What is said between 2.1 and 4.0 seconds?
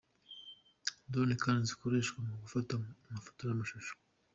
mu gufata amafoto n’ amashusho.